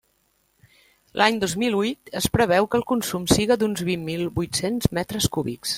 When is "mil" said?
1.63-1.77, 4.11-4.27